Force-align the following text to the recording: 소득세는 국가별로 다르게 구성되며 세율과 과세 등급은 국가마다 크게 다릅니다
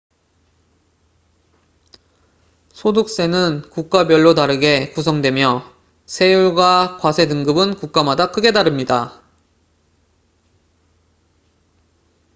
소득세는 2.73 3.69
국가별로 3.69 4.33
다르게 4.33 4.89
구성되며 4.93 5.61
세율과 6.07 6.97
과세 6.97 7.27
등급은 7.27 7.75
국가마다 7.75 8.31
크게 8.31 8.51
다릅니다 8.51 9.21